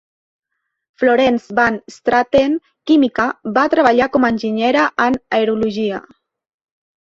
[1.01, 2.55] Florence van Straten,
[2.93, 3.27] química,
[3.59, 6.03] va treballar com a enginyera en aerologia.